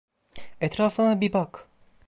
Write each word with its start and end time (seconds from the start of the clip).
Etrafına 0.61 1.21
bir 1.21 1.33
bak. 1.33 1.67